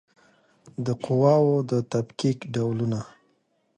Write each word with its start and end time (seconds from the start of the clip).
د 0.85 0.87
قواوو 1.03 1.57
د 1.69 1.71
تفکیک 1.91 2.39
ډولونه 2.53 2.99